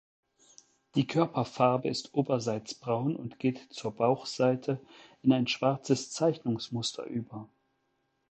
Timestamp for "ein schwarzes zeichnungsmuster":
5.31-7.03